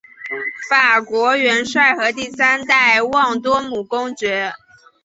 [0.67, 4.51] 法国元帅和第三代旺多姆公爵。